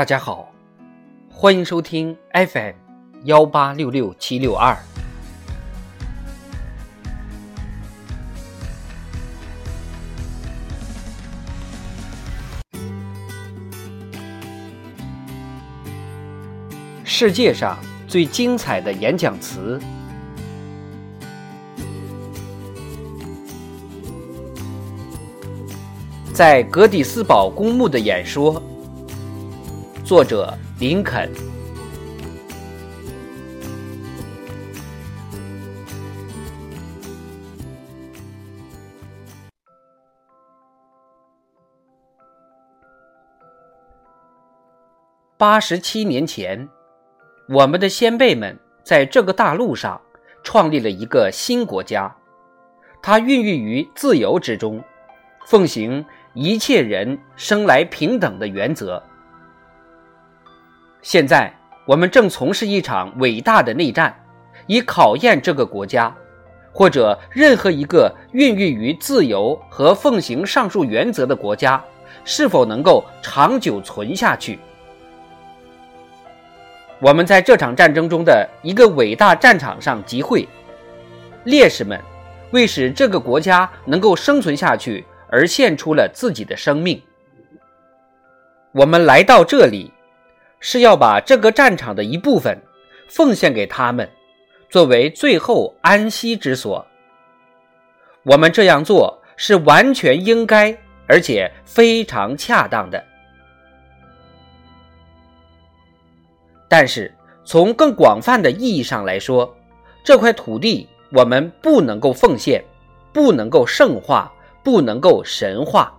[0.00, 0.50] 大家好，
[1.30, 2.72] 欢迎收听 FM
[3.24, 4.74] 幺八六六七六二。
[17.04, 19.78] 世界上最精彩的演讲词，
[26.32, 28.62] 在格底斯堡公墓的演说。
[30.10, 31.30] 作者林肯。
[45.38, 46.68] 八十七年前，
[47.48, 50.00] 我们的先辈们在这个大陆上
[50.42, 52.12] 创立了一个新国家，
[53.00, 54.82] 它孕育于自由之中，
[55.46, 56.04] 奉行
[56.34, 59.00] 一切人生来平等的原则。
[61.02, 61.52] 现在
[61.86, 64.14] 我们正从事一场伟大的内战，
[64.66, 66.14] 以考验这个国家，
[66.72, 71.82] 或者任何一个孕育于自由和奉行上述原则的国家，
[72.24, 74.58] 是否能够长久存下去。
[77.00, 80.46] 我们在这场战争中的一个伟大战场上集会，
[81.44, 81.98] 烈士们
[82.50, 87.00] 为使这个国家能够生存下去而献出了自己的生命。
[88.72, 89.90] 我们来到这里。
[90.60, 92.56] 是要把这个战场的一部分
[93.08, 94.08] 奉献给他们，
[94.68, 96.86] 作为最后安息之所。
[98.22, 100.76] 我们这样做是完全应该，
[101.08, 103.02] 而且非常恰当的。
[106.68, 107.12] 但是，
[107.44, 109.56] 从更广泛的意义上来说，
[110.04, 112.62] 这块土地我们不能够奉献，
[113.12, 114.30] 不能够圣化，
[114.62, 115.92] 不能够神化。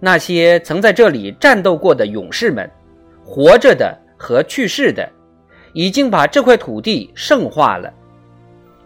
[0.00, 2.68] 那些曾在这里战斗过的勇士们。
[3.24, 5.08] 活着的和去世的，
[5.72, 7.92] 已经把这块土地圣化了。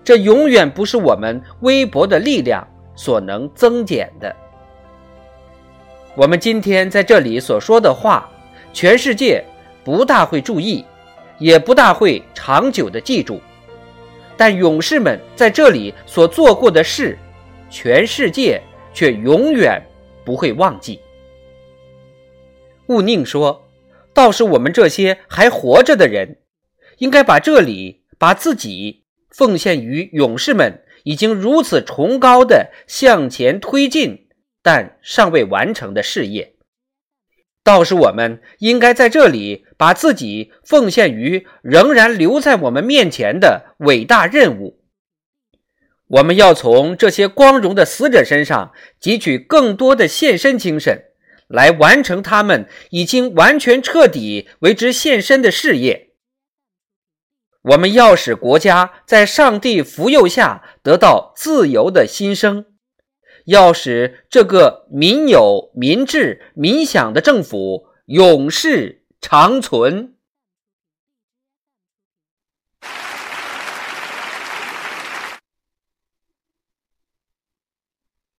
[0.05, 4.35] 这永远不是我们微薄的力量所能增减的。
[6.15, 8.31] 我们今天在这里所说的话，
[8.73, 9.45] 全世界
[9.83, 10.85] 不大会注意，
[11.39, 13.41] 也不大会长久的记住。
[14.37, 17.19] 但勇士们在这里所做过的事，
[17.69, 18.63] 全世界
[18.95, 19.83] 却永远
[20.25, 21.01] 不会忘记。
[22.87, 23.66] 勿宁说。
[24.17, 26.39] 倒是我们这些还活着的人，
[26.97, 34.29] 应该把这里把自己奉献于勇士们已经如此崇高的向前推进
[34.63, 36.55] 但尚未完成的事业。
[37.63, 44.81] 倒是我们应该在这里把自己奉献于仍然留在我们面前的伟大任务。
[46.07, 51.03] 我们要从这些光荣的死者身上汲取更多的献身精神。
[51.49, 56.11] 来完成他们已经完全彻底为之献身的事业。
[57.63, 62.67] 我们要使国家在上帝福佑下得到自由的新生，
[63.45, 70.16] 要使这个民有、民治、民享的政府永世长存。